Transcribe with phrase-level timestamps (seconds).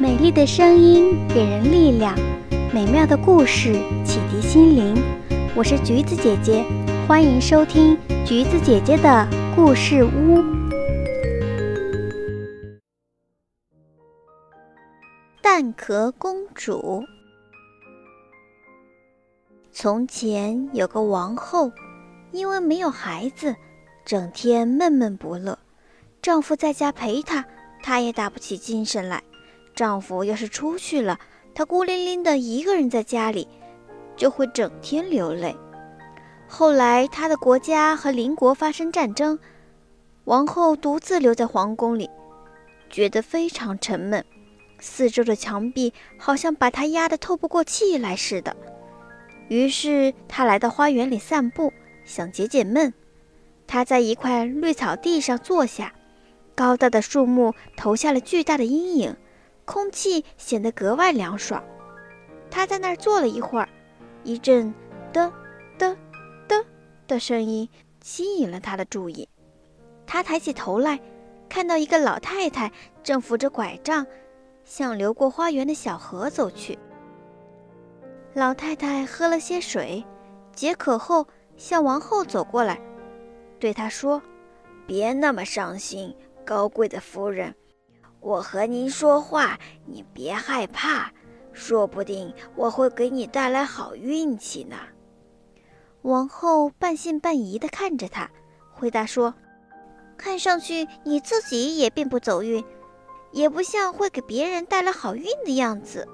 [0.00, 2.18] 美丽的声音给人力量，
[2.72, 4.94] 美妙的故事启迪心灵。
[5.54, 6.64] 我是橘子姐姐，
[7.06, 10.42] 欢迎收听橘子姐姐的故事屋。
[15.42, 17.04] 蛋壳公主。
[19.70, 21.70] 从前有个王后，
[22.32, 23.54] 因为没有孩子，
[24.06, 25.58] 整天闷闷不乐。
[26.22, 27.44] 丈夫在家陪她，
[27.82, 29.22] 她也打不起精神来。
[29.80, 31.18] 丈夫要是出去了，
[31.54, 33.48] 她孤零零的一个人在家里，
[34.14, 35.56] 就会整天流泪。
[36.46, 39.38] 后来，她的国家和邻国发生战争，
[40.24, 42.10] 王后独自留在皇宫里，
[42.90, 44.22] 觉得非常沉闷，
[44.80, 48.54] 四周的墙壁好像把她压得透不过气来似的。
[49.48, 51.72] 于是，她来到花园里散步，
[52.04, 52.92] 想解解闷。
[53.66, 55.94] 她在一块绿草地上坐下，
[56.54, 59.16] 高大的树木投下了巨大的阴影。
[59.70, 61.62] 空气显得格外凉爽。
[62.50, 63.68] 他在那儿坐了一会儿，
[64.24, 64.74] 一阵
[65.12, 65.32] 的
[65.78, 65.96] 的
[66.48, 66.64] 的
[67.06, 67.68] 的声音
[68.02, 69.28] 吸引了他的注意。
[70.08, 70.98] 他抬起头来，
[71.48, 72.72] 看到一个老太太
[73.04, 74.04] 正扶着拐杖
[74.64, 76.76] 向流过花园的小河走去。
[78.34, 80.04] 老太太喝了些水，
[80.52, 81.24] 解渴后
[81.56, 82.80] 向王后走过来，
[83.60, 84.20] 对她说
[84.84, 86.12] ：“别那么伤心，
[86.44, 87.54] 高贵的夫人。”
[88.20, 91.10] 我和您说话，你别害怕，
[91.52, 94.76] 说不定我会给你带来好运气呢。
[96.02, 98.30] 王后半信半疑地看着他，
[98.72, 99.34] 回答说
[100.18, 102.62] ：“看上去你自己也并不走运，
[103.32, 106.06] 也不像会给别人带来好运的样子。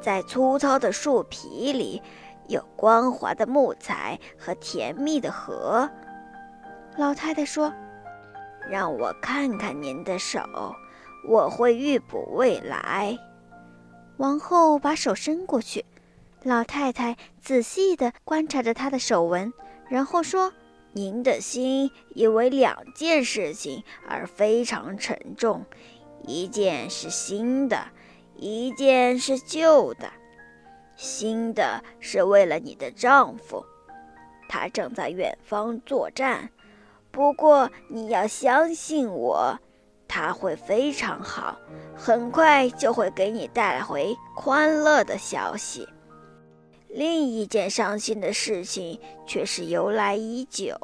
[0.00, 2.02] 在粗糙的树皮里，
[2.48, 5.88] 有光滑的木材和甜蜜的核。”
[6.98, 7.72] 老太太说。
[8.68, 10.40] 让我看看您的手，
[11.28, 13.16] 我会预卜未来。
[14.16, 15.84] 王后把手伸过去，
[16.42, 19.52] 老太太仔细地观察着她的手纹，
[19.88, 20.52] 然后说
[20.92, 25.64] ：“您的心因为两件事情而非常沉重，
[26.22, 27.86] 一件是新的，
[28.34, 30.10] 一件是旧的。
[30.96, 33.62] 新的是为了你的丈夫，
[34.48, 36.50] 他正在远方作战。”
[37.16, 39.58] 不过你要相信我，
[40.06, 41.58] 他会非常好，
[41.96, 45.88] 很快就会给你带回欢乐的消息。
[46.90, 50.76] 另一件伤心的事情却是由来已久，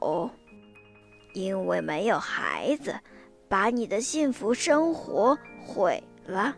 [1.34, 2.98] 因为没有孩子，
[3.46, 6.56] 把你的幸福生活毁了。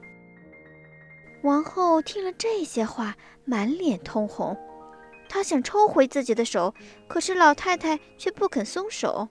[1.43, 4.57] 王后听了这些话，满脸通红，
[5.29, 6.73] 她想抽回自己的手，
[7.09, 9.29] 可是老太太却不肯松手。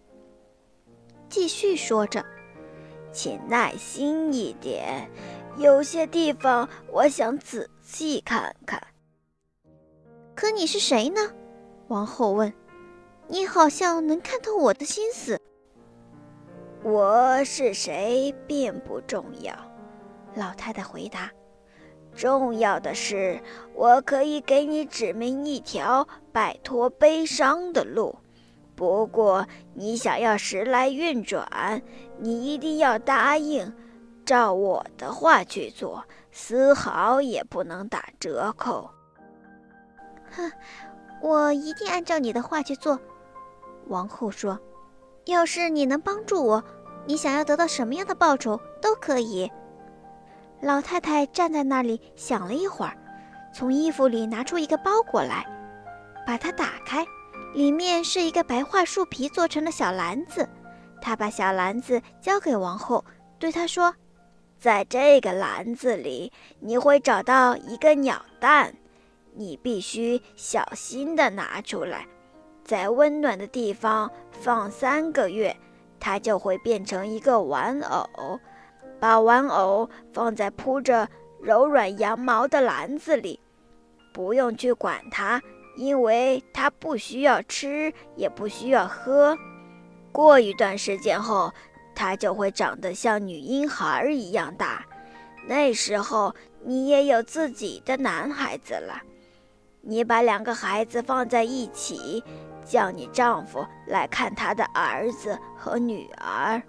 [1.34, 2.24] 继续说着，
[3.12, 5.10] 请耐心一点，
[5.58, 8.80] 有些地方我想仔细看看。
[10.36, 11.20] 可你是谁呢？
[11.88, 12.54] 王后问。
[13.28, 15.42] 你好像能看透我的心思。
[16.84, 19.56] 我是谁并不重要，
[20.36, 21.32] 老太太回答。
[22.16, 23.42] 重要的是，
[23.74, 28.16] 我可以给你指明一条摆脱悲伤的路。
[28.84, 31.82] 不过，你想要时来运转，
[32.18, 33.74] 你一定要答应，
[34.26, 38.90] 照我的话去做，丝毫也不能打折扣。
[40.36, 40.52] 哼，
[41.22, 43.00] 我一定按照你的话去做。”
[43.88, 44.60] 王后说
[45.28, 46.62] ，“要是你能帮助我，
[47.06, 49.50] 你想要得到什么样的报酬都可以。”
[50.62, 52.98] 老太太站在那里想了一会儿，
[53.56, 55.46] 从衣服里拿出一个包裹来，
[56.28, 57.06] 把它打开。
[57.54, 60.50] 里面是一个白桦树皮做成的小篮子，
[61.00, 63.06] 他把小篮子交给王后，
[63.38, 63.94] 对她说
[64.60, 68.74] ：“在这个篮子里，你会找到一个鸟蛋，
[69.36, 72.08] 你必须小心地拿出来，
[72.64, 75.56] 在温暖的地方放三个月，
[76.00, 78.40] 它就会变成一个玩偶。
[79.00, 81.08] 把玩偶放在铺着
[81.40, 83.40] 柔软羊毛的篮子里，
[84.12, 85.40] 不用去管它。”
[85.76, 89.38] 因为它不需要吃，也不需要喝。
[90.12, 91.52] 过一段时间后，
[91.96, 94.86] 它就会长得像女婴孩一样大。
[95.48, 96.34] 那时候，
[96.64, 99.02] 你也有自己的男孩子了。
[99.82, 102.24] 你把两个孩子放在一起，
[102.66, 106.62] 叫你丈夫来看他的儿子和女儿。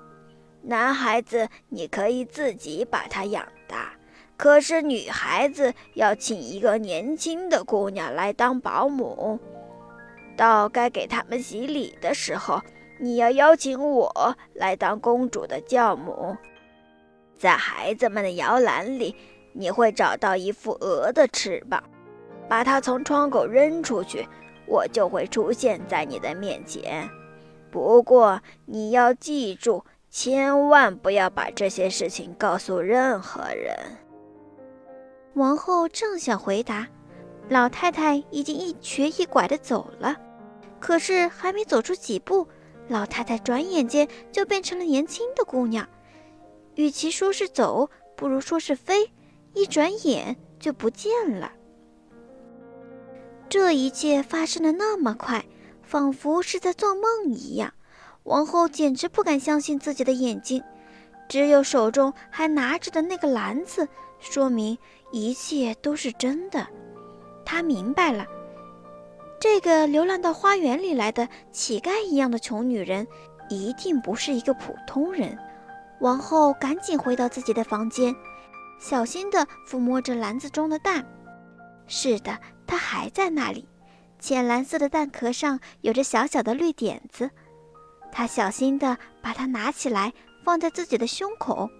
[0.60, 3.93] 男孩子，你可以自己把他养大。
[4.36, 9.38] 可是女孩子要请一个年轻的姑娘来当保姆，
[10.36, 12.60] 到该给他们洗礼的时候，
[12.98, 16.36] 你要邀请我来当公主的教母。
[17.38, 19.14] 在孩子们的摇篮里，
[19.52, 21.82] 你会找到一副鹅的翅膀，
[22.48, 24.26] 把它从窗口扔出去，
[24.66, 27.08] 我就会出现在你的面前。
[27.70, 33.76] 不过你要记住，千万不要把这些事情告诉任何人。”
[35.34, 36.86] 王后正想回答，
[37.48, 40.16] 老太太已经一瘸一拐地走了。
[40.78, 42.46] 可是还没走出几步，
[42.88, 45.88] 老太太转眼间就变成了年轻的姑娘。
[46.76, 49.10] 与其说是走，不如说是飞，
[49.54, 51.50] 一转眼就不见了。
[53.48, 55.44] 这一切发生的那么快，
[55.82, 57.72] 仿佛是在做梦一样。
[58.24, 60.62] 王后简直不敢相信自己的眼睛，
[61.28, 63.88] 只有手中还拿着的那个篮子，
[64.18, 64.76] 说明
[65.14, 66.66] 一切都是真的。
[67.44, 68.26] 他明白了，
[69.38, 73.06] 这个流浪到花园里来的乞丐一样的穷女人，
[73.48, 75.38] 一定不是一个普通人。
[76.00, 78.12] 王后赶紧回到自己的房间，
[78.80, 81.06] 小心地抚摸着篮子中的蛋。
[81.86, 82.36] 是的，
[82.66, 83.68] 它还在那里，
[84.18, 87.30] 浅蓝色的蛋壳上有着小小的绿点子。
[88.10, 90.12] 她小心地把它拿起来，
[90.44, 91.70] 放在自己的胸口。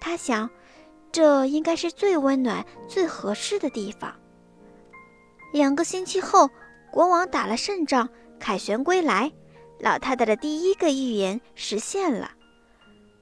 [0.00, 0.48] 她想，
[1.14, 4.12] 这应该是最温暖、最合适的地方。
[5.52, 6.50] 两个星期后，
[6.90, 8.08] 国王打了胜仗，
[8.40, 9.30] 凯旋归来，
[9.78, 12.32] 老太太的第一个预言实现了。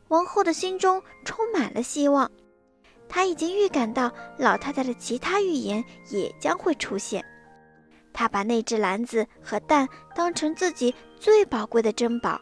[0.08, 2.30] 王后的心中充满了希望，
[3.10, 7.22] 她已经预感到老太太的其他预言也将会出现。
[8.14, 12.40] 她把那只篮子和蛋当成自己最宝贵的珍宝，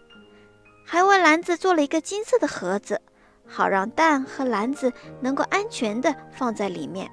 [0.87, 3.03] 还为篮子做了一个金色的盒子，
[3.51, 7.11] 好让蛋和篮子能够安全地放在里面。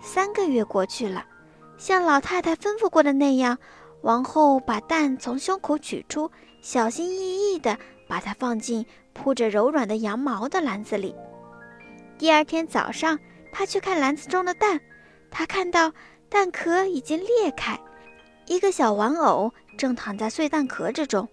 [0.00, 1.24] 三个月过去了，
[1.76, 3.58] 像老太太吩咐过的那样，
[4.02, 6.30] 王后把蛋从胸口取出，
[6.62, 7.76] 小心翼翼地
[8.08, 8.86] 把它放进。
[9.18, 11.14] 铺着柔软的羊毛的篮子里。
[12.18, 13.18] 第二天早上，
[13.50, 14.78] 他去看篮子中的蛋，
[15.30, 15.90] 他看到
[16.28, 17.80] 蛋壳已经裂开，
[18.44, 21.26] 一个小玩偶正躺在碎蛋壳之中。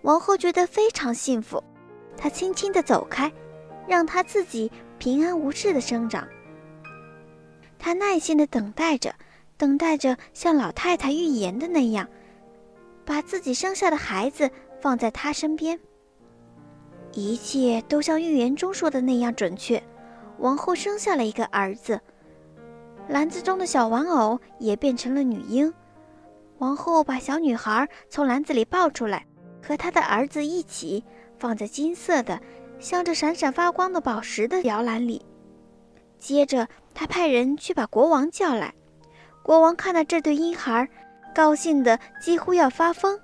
[0.00, 1.62] 王后觉得非常幸福，
[2.16, 3.30] 她轻轻地走开，
[3.86, 6.26] 让它自己平安无事地生长。
[7.78, 9.14] 她耐心地等待着，
[9.56, 12.08] 等待着像老太太预言的那样，
[13.04, 14.50] 把自己生下的孩子
[14.80, 15.78] 放在她身边。
[17.12, 19.82] 一切都像预言中说的那样准确，
[20.38, 22.00] 王后生下了一个儿子，
[23.08, 25.72] 篮子中的小玩偶也变成了女婴。
[26.58, 29.26] 王后把小女孩从篮子里抱出来，
[29.62, 31.04] 和她的儿子一起
[31.38, 32.40] 放在金色的、
[32.78, 35.24] 镶着闪闪发光的宝石的摇篮里。
[36.18, 38.74] 接着，他派人去把国王叫来。
[39.42, 40.88] 国王看到这对婴孩，
[41.34, 43.18] 高兴得几乎要发疯。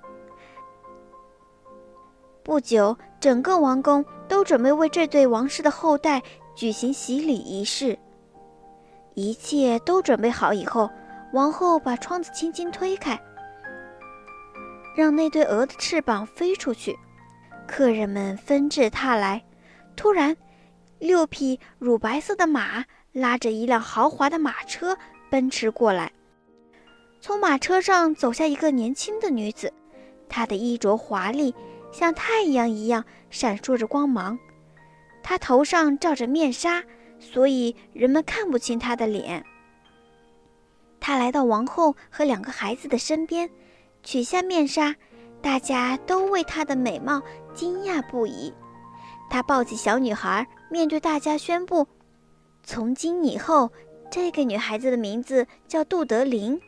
[2.43, 6.21] 不久，整个王宫都准备为这对王室的后代
[6.55, 7.97] 举行洗礼仪式。
[9.15, 10.89] 一切都准备好以后，
[11.33, 13.19] 王后把窗子轻轻推开，
[14.95, 16.97] 让那对鹅的翅膀飞出去。
[17.67, 19.43] 客人们纷至沓来。
[19.95, 20.35] 突然，
[20.99, 24.97] 六匹乳白色的马拉着一辆豪华的马车
[25.29, 26.11] 奔驰过来。
[27.21, 29.71] 从马车上走下一个年轻的女子，
[30.27, 31.53] 她的衣着华丽。
[31.91, 34.39] 像太阳一样闪烁着光芒，
[35.21, 36.83] 她头上罩着面纱，
[37.19, 39.45] 所以人们看不清她的脸。
[40.99, 43.47] 她来到王后和两个孩子的身边，
[44.01, 44.95] 取下面纱，
[45.43, 47.21] 大家都为她的美貌
[47.53, 48.51] 惊讶不已。
[49.29, 51.85] 她抱起小女孩，面对大家宣布：
[52.63, 53.69] 从今以后，
[54.09, 56.59] 这个女孩子的名字叫杜德林。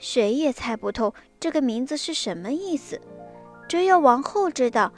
[0.00, 3.00] 谁也猜不透这个名字是什么意思。
[3.68, 4.92] 只有王后知道，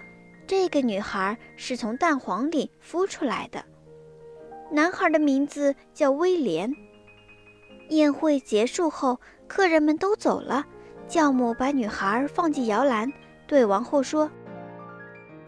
[0.46, 3.62] 这个女孩是从蛋黄里孵出来的。
[4.70, 6.74] 男孩的名字叫威廉。
[7.90, 10.66] 宴会结束后，客人们都走了，
[11.08, 13.10] 教母把女孩放进摇篮，
[13.46, 14.30] 对王后说：“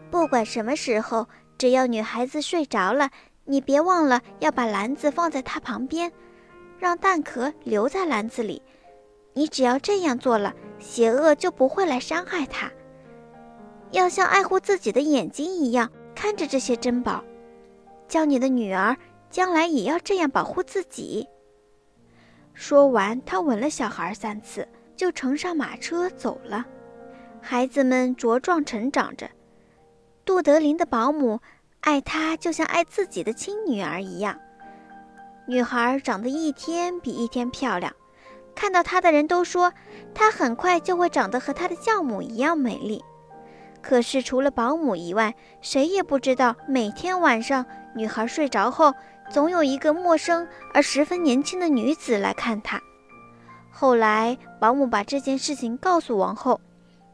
[0.09, 3.09] 不管什么时候，只要女孩子睡着了，
[3.43, 6.11] 你别忘了要把篮子放在她旁边，
[6.77, 8.61] 让蛋壳留在篮子里。
[9.33, 12.71] 你只要这样做了，邪恶就不会来伤害她。”
[13.91, 17.23] 要像爱护自己的眼睛一样看着这些珍宝，
[18.07, 18.95] 叫你的女儿
[19.29, 21.27] 将来也要这样保护自己。
[22.53, 24.67] 说完，他吻了小孩三次，
[24.99, 26.65] 就乘上马车走了。
[27.39, 29.29] 孩子们茁壮成长着，
[30.25, 31.39] 杜德林的保姆
[31.79, 34.37] 爱她就像爱自己的亲女儿一样。
[35.47, 37.95] 女孩长得一天比一天漂亮，
[38.53, 39.71] 看到她的人都说
[40.13, 43.01] 她很快就会长得和她的教母一样美丽。
[43.81, 47.65] 可是，除了保姆以外，谁也不知道每天晚上
[47.95, 48.93] 女孩睡着后，
[49.31, 52.81] 总有一个陌生而十分年轻的女子来看她。
[53.79, 56.59] 后来，保姆把这件事情告诉王后，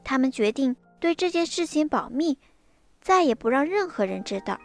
[0.03, 2.39] 他们决定对这件事情保密，
[2.99, 4.59] 再也不让任何人知道。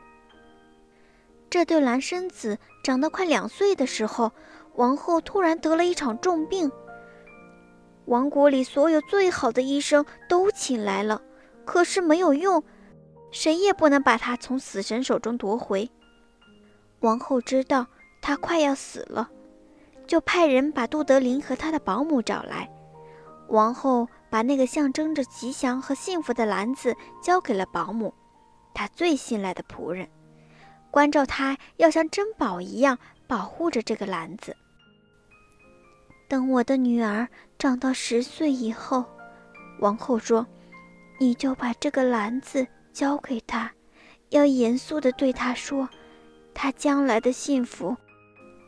[1.50, 4.33] 这对孪生子长得快两岁的时候，
[4.76, 6.73] 王后突然得了一场重病。
[8.07, 11.21] 王国里所有最好的医生都请来了，
[11.66, 12.64] 可是没有用，
[13.30, 15.90] 谁也不能把她从死神手中夺回。
[17.00, 17.87] 王后知道
[18.23, 19.30] 她快要死了，
[20.11, 22.69] 就派人把杜德林和他的保姆找来。
[23.47, 28.12] 王后把那个象征着吉祥和幸福的篮子交给了保姆，
[28.75, 30.09] 她最信赖的仆人。
[30.90, 32.99] 关照他要像珍宝一样
[33.29, 34.57] 保护着这个篮子。
[36.26, 39.05] 等我的女儿长到十岁以后，
[39.79, 40.45] 王后说
[41.21, 43.71] ：“你就把这个篮子交给她，
[44.31, 45.88] 要严肃地对她说，
[46.52, 47.97] 她将来的幸福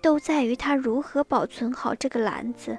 [0.02, 2.76] 都在于他如何保存好这个篮子。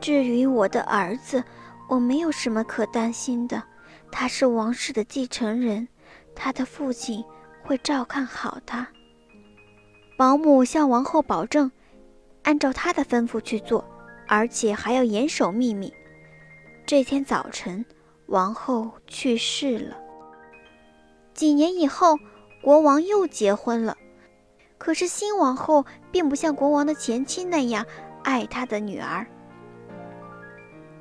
[0.00, 1.44] 至于我的儿子，
[1.88, 3.62] 我没有什么可担心的，
[4.10, 5.86] 他是王室的继承人，
[6.34, 7.22] 他的父亲。”
[7.62, 8.88] 会照看好他。
[10.16, 11.70] 保姆向王后保证，
[12.42, 13.84] 按照他的吩咐去做，
[14.26, 15.92] 而且还要严守秘密。
[16.84, 17.84] 这天早晨，
[18.26, 19.96] 王后去世了。
[21.32, 22.18] 几年以后，
[22.60, 23.96] 国王又结婚了，
[24.80, 27.84] 可是新王后并不像国王的前妻那样
[28.24, 29.26] 爱他的女儿。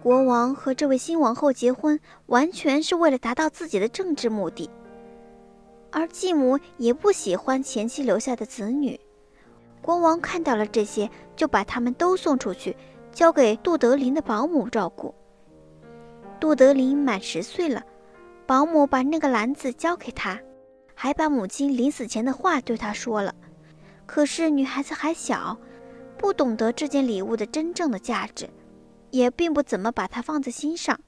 [0.03, 4.69] 国王和这位新王后结婚，完全是为了达到自己的政治目的。
[5.91, 9.00] 而继母也不喜欢前妻留下的子女，
[9.81, 12.75] 国王看到了这些，就把他们都送出去，
[13.13, 15.15] 交给杜德林的保姆照顾。
[16.38, 17.81] 杜德林满十岁了，
[18.45, 20.38] 保姆把那个篮子交给他，
[20.93, 23.33] 还把母亲临死前的话对他说了。
[24.11, 25.55] 可是女孩子还小，
[26.17, 28.49] 不懂得这件礼物的真正的价值，
[29.11, 30.99] 也并不怎么把它放在心上。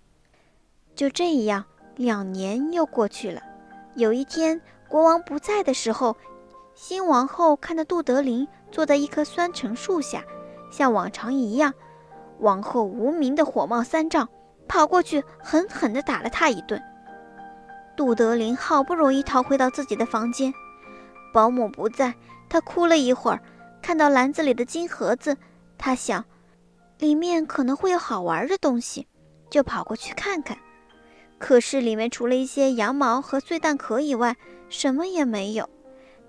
[0.93, 1.65] 就这样，
[1.96, 3.41] 两年又过去了。
[3.96, 6.15] 有一天，国王不在的时候，
[6.75, 10.24] 新王后看到杜德林坐在一棵酸橙树下，
[10.72, 11.74] 像往常一样，
[12.38, 14.29] 王后无名的火冒三丈，
[14.67, 16.79] 跑过去狠狠地打了他一顿。
[17.98, 20.53] 杜德林好不容易逃回到自己的房间，
[21.34, 22.14] 保姆不在，
[22.50, 23.42] 他哭了一会儿，
[23.82, 25.38] 看到篮子里的金盒子，
[25.78, 26.24] 他想，
[27.00, 29.08] 里面可能会有好玩的东西，
[29.50, 30.58] 就跑过去看看。
[31.40, 34.36] 可是里面除了一些羊毛和碎蛋壳以外，
[34.70, 35.68] 什么也没有。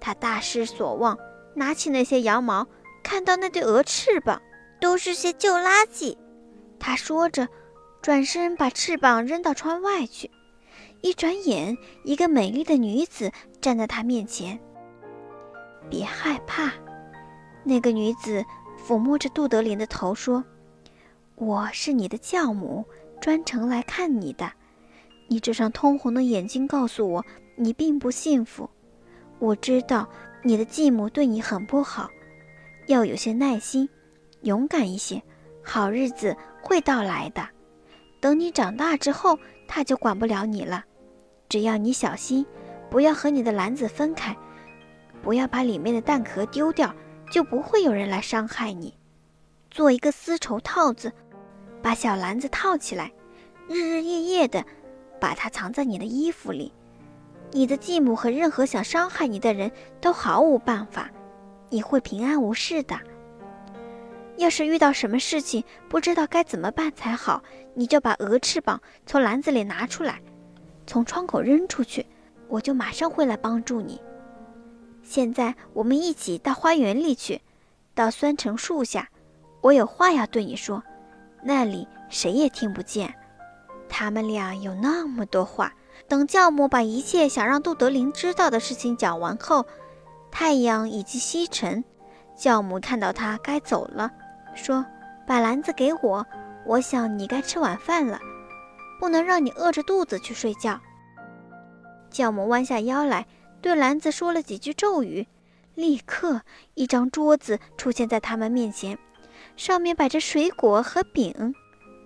[0.00, 1.18] 他大失所望，
[1.54, 2.66] 拿起那些羊毛，
[3.02, 4.40] 看到那对鹅翅膀，
[4.80, 6.16] 都是些旧垃圾。
[6.78, 7.46] 他说着，
[8.00, 10.30] 转身把翅膀扔到窗外去。
[11.02, 13.30] 一转眼，一个美丽的女子
[13.60, 14.58] 站在他面前。
[15.90, 16.72] 别害怕，
[17.64, 18.44] 那个女子
[18.86, 20.44] 抚摸着杜德林的头说
[21.36, 22.84] ：“我是你的教母，
[23.20, 24.50] 专程来看你的。”
[25.28, 27.24] 你这双通红的眼睛告诉我，
[27.56, 28.68] 你并不幸福。
[29.38, 30.06] 我知道
[30.42, 32.08] 你的继母对你很不好，
[32.86, 33.88] 要有些耐心，
[34.42, 35.22] 勇敢一些，
[35.62, 37.48] 好日子会到来的。
[38.20, 40.84] 等你长大之后，她就管不了你了。
[41.48, 42.44] 只要你小心，
[42.90, 44.36] 不要和你的篮子分开，
[45.22, 46.94] 不要把里面的蛋壳丢掉，
[47.30, 48.94] 就不会有人来伤害你。
[49.70, 51.12] 做一个丝绸套子，
[51.80, 53.12] 把小篮子套起来，
[53.68, 54.64] 日日夜夜的。
[55.20, 56.72] 把它藏在你的衣服里，
[57.52, 61.08] 你的继母和任何想伤害你的人都毫无办法，
[61.70, 62.98] 你会平安无事的。
[64.36, 67.40] 要是遇到什么事情不知道该怎么办才好，
[67.72, 70.20] 你就把鹅翅膀从篮子里拿出来，
[70.88, 72.04] 从窗口扔出去，
[72.48, 74.00] 我就马上会来帮助你。
[75.12, 77.42] 现在我们一起到花园里去，
[77.94, 79.10] 到酸橙树下，
[79.60, 80.82] 我有话要对你说，
[81.42, 83.14] 那里谁也听不见。
[83.90, 85.70] 他们俩有那么多话。
[86.08, 89.66] 等教母把一切想让杜德林知道的事情讲完后，
[90.30, 91.84] 太阳已经西沉。
[92.34, 94.10] 教母看到他该走了，
[94.54, 94.82] 说
[95.28, 96.26] ：“把篮子给我，
[96.64, 98.18] 我想你该吃晚饭了，
[98.98, 100.80] 不能让你饿着肚子去睡觉。”
[102.08, 103.26] 教母弯下腰来，
[103.62, 105.26] 对篮子说了几句咒语，
[105.76, 106.42] 立刻
[106.74, 108.98] 一张桌子出现在他们面前，
[109.56, 111.54] 上面摆着水果和饼。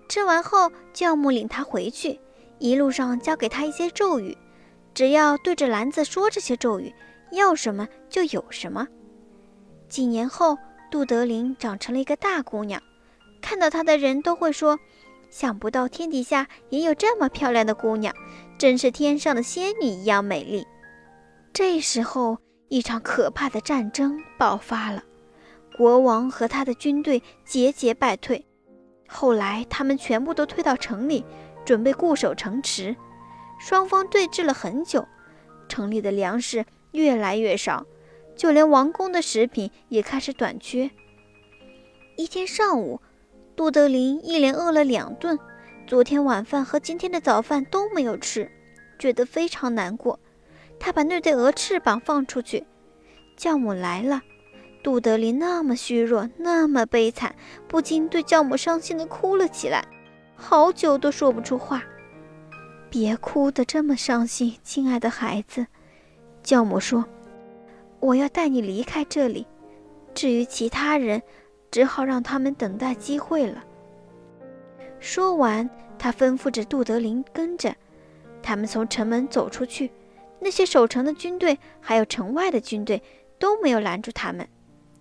[0.06, 2.20] 吃完后，教母领他回去，
[2.58, 4.36] 一路上教给他一些咒语，
[4.94, 6.94] 只要对着篮子说这些咒语，
[7.32, 8.86] 要什么就有什么。
[9.88, 10.58] 几年后，
[10.90, 12.80] 杜德林长成了一个大姑娘，
[13.40, 14.78] 看到她的人都会说
[15.30, 18.14] ：“想不到天底下也有这么漂亮的姑娘，
[18.58, 20.66] 真是天上的仙女一样美丽。”
[21.56, 22.36] 这时候，
[22.68, 25.02] 一场可怕的战争爆发了，
[25.74, 28.44] 国王和他的军队节节败退。
[29.08, 31.24] 后来，他们全部都退到城里，
[31.64, 32.94] 准备固守城池。
[33.58, 35.08] 双方对峙了很久，
[35.66, 37.86] 城里的粮食越来越少，
[38.36, 40.90] 就连王宫的食品也开始短缺。
[42.18, 43.00] 一天上午，
[43.56, 45.38] 杜德林一连饿了两顿，
[45.86, 48.52] 昨天晚饭和今天的早饭都没有吃，
[48.98, 50.20] 觉得非常难过。
[50.78, 52.64] 他把那对鹅翅膀放出去，
[53.36, 54.22] 教母来了。
[54.82, 57.34] 杜德林那么虚弱，那么悲惨，
[57.66, 59.84] 不禁对教母伤心的哭了起来，
[60.36, 61.82] 好久都说不出话。
[62.88, 65.66] 别哭得这么伤心，亲爱的孩子，
[66.42, 67.04] 教母说
[67.98, 69.44] ：“我要带你离开这里。
[70.14, 71.20] 至于其他人，
[71.70, 73.64] 只好让他们等待机会了。”
[75.00, 75.68] 说完，
[75.98, 77.74] 他吩咐着杜德林跟着。
[78.40, 79.90] 他们从城门走出去，
[80.46, 83.02] 那些守城的军队还有城外的军队
[83.36, 84.48] 都没有拦住他们。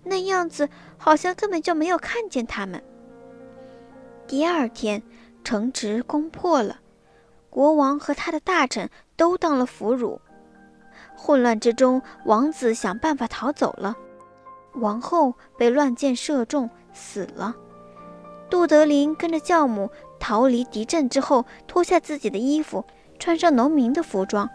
[0.04, 2.84] 那样子好像根本就没有看见他们。
[4.26, 5.04] 第二天，
[5.44, 6.80] 城池攻破了，
[7.52, 10.18] 国王和他的大臣都当了俘虏。
[11.16, 13.96] 混乱之中，王子想办法逃走了，
[14.74, 17.56] 王后被乱箭射中死了。
[18.50, 22.84] 杜德林跟着教母逃离敌阵之后，脱下自己的衣服，
[23.20, 24.50] 穿上农民的服装，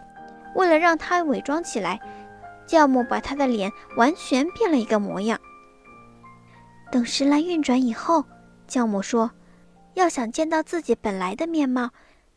[0.55, 1.99] 为了让他伪装起来。
[2.67, 5.37] 教母把他的脸完全变了一个模样。
[6.89, 8.23] 等时来运转以后，
[8.65, 9.29] 教母说
[9.95, 11.89] ：“要想见到自己本来的面貌，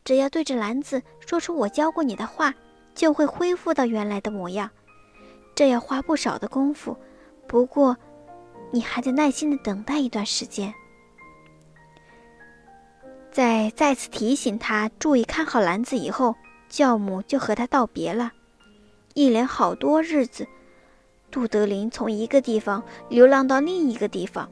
[0.03, 2.53] 只要对着篮子说出我教过你的话，
[2.93, 4.69] 就会恢复到原来的模样。
[5.53, 6.97] 这要花不少的功夫，
[7.47, 7.95] 不过
[8.71, 10.73] 你还得耐心的等待一段时间。”
[13.31, 16.35] 在再次提醒他注意看好篮子以后，
[16.75, 18.33] 教母就和他道别了。
[19.13, 20.45] 一连好多日子，
[21.31, 24.51] 杜德林从一个地方流浪到另一个地方，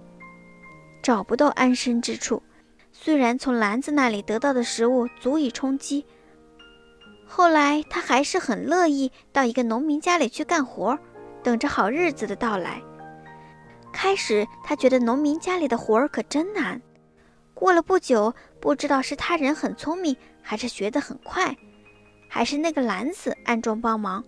[1.01, 2.41] 找不到安身之处。
[2.93, 6.05] 虽然从篮子那里得到的食物足以充饥，
[7.25, 10.97] 后来他还是很乐意到一个农民家里去干活，
[11.43, 12.81] 等着好日子的到来。
[13.91, 16.81] 开始他觉得农民家里的活儿可真难，
[17.53, 21.57] 过了不久，不知道是他人很聪明，还是学得很快，
[22.33, 24.23] 还是那个篮子暗中帮忙。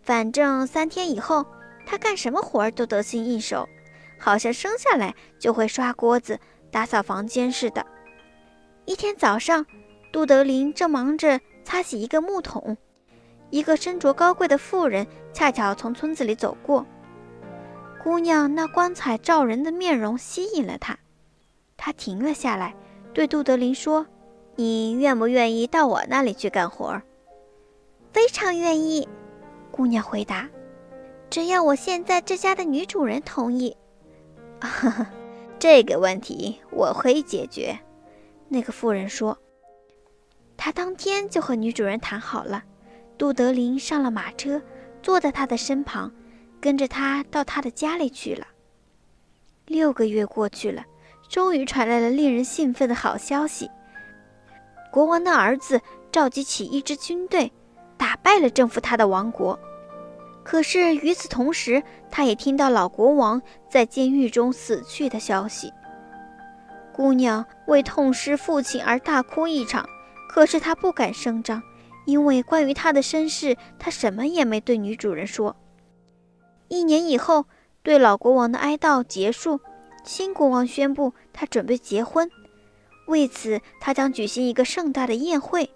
[0.00, 1.44] 反正三天以后，
[1.84, 3.68] 他干什么活儿都得心应手，
[4.16, 6.38] 好像生下来就会刷锅子、
[6.70, 7.84] 打扫房间似的。
[8.84, 9.66] 一天早上，
[10.12, 12.76] 杜德林正忙着擦洗一个木桶，
[13.50, 16.86] 一个身着高贵的妇人恰巧从村子里走过。
[18.04, 20.96] 姑娘那光彩照人的面容吸引了他，
[21.76, 22.76] 他停了下来，
[23.12, 24.06] 对杜德林说
[24.54, 27.02] ：“你愿不愿意到我那里去干活
[28.12, 29.08] ？”“非常愿意。”
[29.70, 30.48] 姑娘回答
[31.30, 33.76] ：“只要我现在这家的女主人同意，
[34.60, 35.06] 哈 哈
[35.58, 37.78] 这个问题我会解决。”
[38.48, 39.38] 那个妇人说。
[40.56, 42.64] 她当天就和女主人谈好了。
[43.16, 44.60] 杜德林上了马车，
[45.02, 46.12] 坐在她的身旁，
[46.60, 48.46] 跟着她到她的家里去了。
[49.66, 50.84] 六个月过去了，
[51.28, 53.70] 终于传来了令人兴奋的好消息：
[54.90, 57.52] 国王的儿子召集起一支军队，
[57.98, 59.58] 打败了征服他的王国。
[60.44, 65.70] 可是与此同时，他也听到老国王在监狱中死去的消息。
[66.94, 69.86] 姑娘为痛失父亲而大哭一场，
[70.30, 71.62] 可是她不敢声张，
[72.06, 75.54] 因为关于她的身世，她什么也没对女主人说。
[76.68, 77.44] 一年以后，
[77.82, 79.60] 对老国王的哀悼结束，
[80.02, 82.30] 新国王宣布他准备结婚，
[83.06, 85.70] 为此他将举行一个盛大的宴会，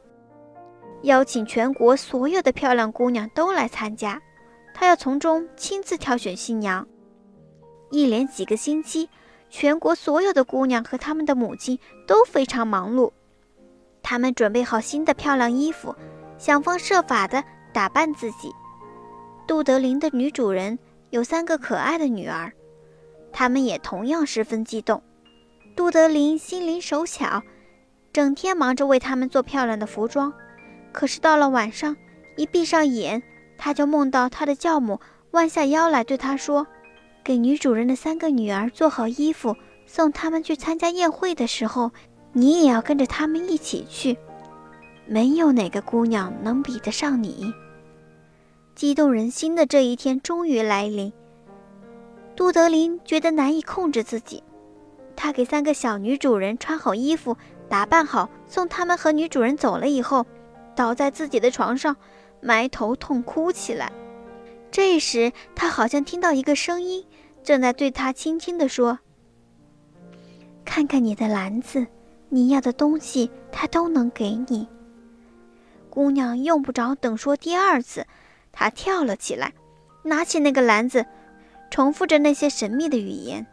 [1.02, 4.20] 邀请全国所有的漂亮姑娘都来参加。
[4.74, 6.86] 他要从中亲自挑选新娘。
[7.90, 9.08] 一连几个星期，
[9.50, 13.12] 全国所有的姑娘和他们的母亲都非常忙碌。
[14.02, 15.94] 他们准备好新的漂亮衣服，
[16.38, 18.50] 想方设法地打扮自己。
[19.46, 20.78] 杜德林的女主人
[21.10, 22.50] 有三个可爱的女儿，
[23.30, 25.02] 她们也同样十分激动。
[25.76, 27.42] 杜德林心灵手巧，
[28.12, 30.32] 整天忙着为她们做漂亮的服装。
[30.92, 31.96] 可是到了晚上，
[32.36, 33.22] 一闭上眼，
[33.58, 35.00] 他就梦到他的教母
[35.32, 36.66] 弯下腰来对他说
[37.24, 41.90] ：“给女主人的三个女儿做好衣服，送她们去参加宴会的时候，
[42.32, 44.16] 你也要跟着她们一起去。
[45.06, 47.52] 没有哪个姑娘能比得上你。”
[48.74, 51.12] 激动人心的这一天终于来临。
[52.34, 54.42] 杜德林觉得难以控制自己，
[55.14, 57.36] 他给三个小女主人穿好衣服，
[57.68, 60.24] 打扮好，送她们和女主人走了以后，
[60.74, 61.96] 倒在自己的床上。
[62.44, 63.92] 埋头痛哭起来，
[64.72, 67.06] 这时，他好像听到一个声音，
[67.44, 68.98] 正在对他轻轻地说
[70.66, 71.86] ：“看看你的篮子，
[72.30, 74.66] 你要的东西他都能给你。”
[75.88, 78.04] 姑娘用不着等说第二次，
[78.50, 79.52] 她跳了起来，
[80.02, 81.06] 拿起那个篮子，
[81.70, 83.46] 重复着那些神秘的语言：“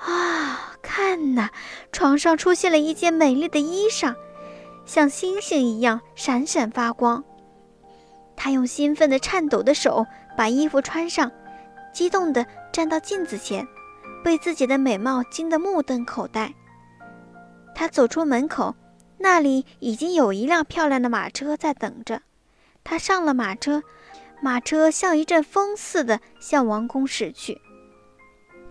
[0.00, 1.50] 啊，看呐，
[1.92, 4.16] 床上出现了一件美丽的衣裳，
[4.90, 7.22] 像星星一样闪闪发光。”
[8.34, 10.04] 她用兴奋的、颤抖的手。
[10.36, 11.30] 把衣服穿上，
[11.92, 13.66] 激动地站到镜子前，
[14.24, 16.54] 被自己的美貌惊得目瞪口呆。
[17.74, 18.74] 他走出门口，
[19.18, 22.22] 那里已经有一辆漂亮的马车在等着。
[22.82, 23.82] 他上了马车，
[24.40, 27.60] 马车像一阵风似的向王宫驶去。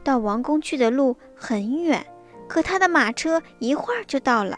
[0.03, 2.03] 到王宫去的路很远，
[2.47, 4.57] 可他的马车一会儿就到了。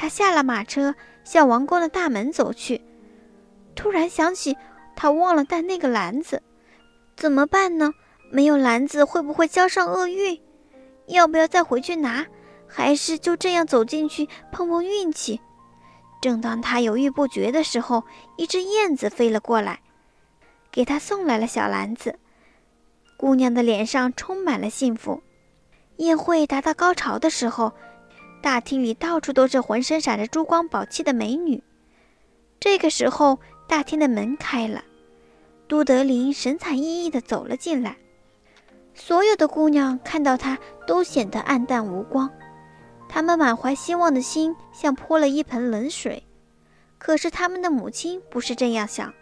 [0.00, 2.80] 他下了马车，向王宫的大门走去，
[3.74, 4.56] 突然想起。
[4.96, 6.42] 他忘了带那个篮子，
[7.18, 7.92] 怎么办呢？
[8.30, 10.40] 没有篮子会不会交上厄运？
[11.06, 12.26] 要不要再回去拿？
[12.66, 15.38] 还是就这样走进去碰碰运气？
[16.22, 18.04] 正当他犹豫不决的时候，
[18.38, 19.80] 一只燕子飞了过来，
[20.72, 22.18] 给他送来了小篮子。
[23.18, 25.22] 姑娘的脸上充满了幸福。
[25.96, 27.74] 宴会达到高潮的时候，
[28.42, 31.62] 大厅里到处都是浑身闪着珠光宝气的美女。
[32.58, 34.84] 这个时候，大厅的门开了。
[35.68, 37.96] 都德林神采奕奕地走了进来，
[38.92, 42.28] 所有的姑娘看到他都显得黯淡无光，
[43.08, 46.24] 她们满怀希望的心像泼了一盆冷水。
[46.98, 49.14] 可是他们的母亲不是这样想，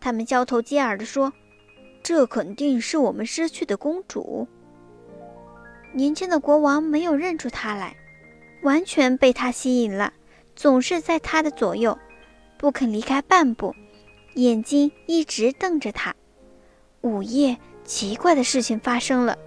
[0.00, 1.32] 他们交头接耳地说
[2.02, 4.48] ：“这肯定是我们失去的公主。”
[5.92, 7.94] 年轻的国王没有认出她来，
[8.64, 10.12] 完全被他吸引了，
[10.56, 11.96] 总是在他的左右，
[12.58, 13.74] 不肯离开半步。
[14.34, 16.14] 眼睛一直瞪着他。
[17.02, 19.38] 午夜，奇怪的事情发生了，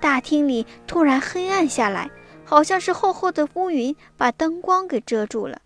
[0.00, 2.10] 大厅里突然黑暗下来，
[2.44, 5.62] 好像是厚厚的乌云把灯光给遮住了。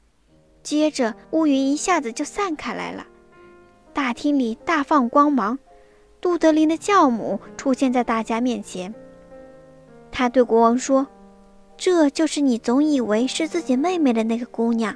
[0.63, 3.07] 接着，乌云一下子就散开来了，
[3.95, 5.59] 大厅里大放光芒。
[6.21, 8.95] 杜德林的教母出现在大家面前，
[10.13, 11.07] 他对国王说
[11.81, 14.95] ：“这就是你总以为是自己妹妹的那个姑娘。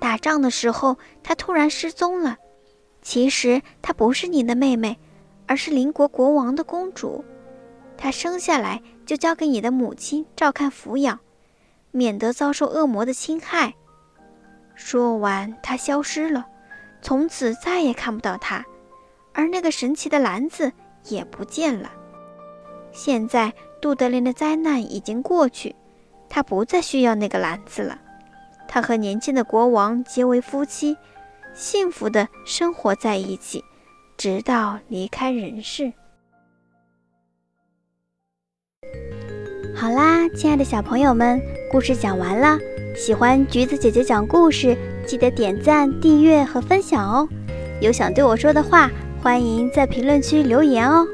[0.00, 2.38] 打仗的时候，她突然失踪了。”
[3.02, 4.98] 其实她不是你的妹妹，
[5.46, 7.22] 而是邻国国王的公主。
[7.98, 11.20] 她生下来就交给你的母亲照看抚养，
[11.90, 13.74] 免得遭受恶魔的侵害。
[14.74, 16.46] 说完，她消失了，
[17.02, 18.64] 从此再也看不到她，
[19.34, 20.72] 而那个神奇的篮子
[21.04, 21.92] 也不见了。
[22.90, 23.52] 现在
[23.82, 25.76] 杜德林的灾难已经过去，
[26.28, 27.98] 他不再需要那个篮子了。
[28.68, 30.96] 他和年轻的国王结为夫妻。
[31.54, 33.64] 幸福的生活在一起，
[34.18, 35.90] 直到离开人世。
[39.74, 41.40] 好啦，亲爱的小朋友们，
[41.72, 42.58] 故事讲完了。
[42.94, 47.26] 喜欢橘子姐姐讲故事，记得点赞、订阅和分享哦。
[47.80, 48.90] 有想对我说的话，
[49.22, 51.06] 欢迎在评论区留言哦。